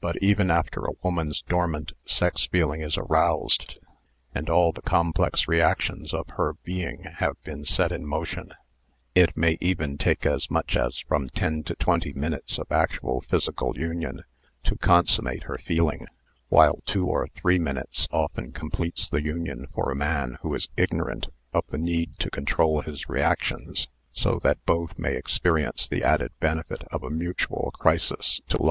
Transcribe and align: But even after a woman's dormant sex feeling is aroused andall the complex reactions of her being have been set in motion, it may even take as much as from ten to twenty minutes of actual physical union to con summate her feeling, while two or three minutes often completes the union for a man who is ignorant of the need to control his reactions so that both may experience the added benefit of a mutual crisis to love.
But 0.00 0.16
even 0.22 0.50
after 0.50 0.86
a 0.86 0.94
woman's 1.02 1.42
dormant 1.42 1.92
sex 2.06 2.46
feeling 2.46 2.80
is 2.80 2.96
aroused 2.96 3.78
andall 4.34 4.74
the 4.74 4.80
complex 4.80 5.46
reactions 5.48 6.14
of 6.14 6.26
her 6.38 6.54
being 6.64 7.02
have 7.18 7.36
been 7.42 7.66
set 7.66 7.92
in 7.92 8.06
motion, 8.06 8.54
it 9.14 9.36
may 9.36 9.58
even 9.60 9.98
take 9.98 10.24
as 10.24 10.50
much 10.50 10.78
as 10.78 11.00
from 11.00 11.28
ten 11.28 11.62
to 11.64 11.74
twenty 11.74 12.14
minutes 12.14 12.58
of 12.58 12.72
actual 12.72 13.20
physical 13.20 13.76
union 13.76 14.22
to 14.62 14.76
con 14.78 15.04
summate 15.04 15.42
her 15.42 15.58
feeling, 15.58 16.06
while 16.48 16.78
two 16.86 17.04
or 17.06 17.28
three 17.28 17.58
minutes 17.58 18.08
often 18.10 18.52
completes 18.52 19.10
the 19.10 19.22
union 19.22 19.66
for 19.74 19.90
a 19.92 19.94
man 19.94 20.38
who 20.40 20.54
is 20.54 20.70
ignorant 20.78 21.26
of 21.52 21.66
the 21.66 21.76
need 21.76 22.18
to 22.18 22.30
control 22.30 22.80
his 22.80 23.10
reactions 23.10 23.88
so 24.14 24.38
that 24.42 24.64
both 24.64 24.98
may 24.98 25.16
experience 25.16 25.86
the 25.86 26.02
added 26.02 26.32
benefit 26.40 26.82
of 26.90 27.02
a 27.02 27.10
mutual 27.10 27.70
crisis 27.78 28.40
to 28.48 28.56
love. 28.56 28.68